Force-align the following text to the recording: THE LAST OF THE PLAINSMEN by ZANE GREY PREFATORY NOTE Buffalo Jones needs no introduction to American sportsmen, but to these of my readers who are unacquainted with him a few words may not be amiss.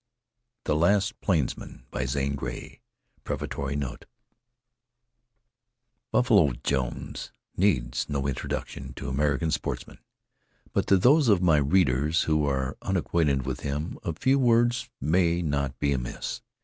THE 0.63 0.75
LAST 0.75 1.11
OF 1.11 1.19
THE 1.19 1.25
PLAINSMEN 1.27 1.83
by 1.91 2.05
ZANE 2.07 2.33
GREY 2.33 2.81
PREFATORY 3.23 3.75
NOTE 3.75 4.05
Buffalo 6.11 6.53
Jones 6.63 7.31
needs 7.55 8.09
no 8.09 8.25
introduction 8.27 8.93
to 8.95 9.09
American 9.09 9.51
sportsmen, 9.51 9.99
but 10.73 10.87
to 10.87 10.97
these 10.97 11.27
of 11.27 11.43
my 11.43 11.57
readers 11.57 12.23
who 12.23 12.43
are 12.47 12.77
unacquainted 12.81 13.45
with 13.45 13.59
him 13.59 13.99
a 14.03 14.13
few 14.13 14.39
words 14.39 14.89
may 14.99 15.43
not 15.43 15.77
be 15.77 15.93
amiss. 15.93 16.41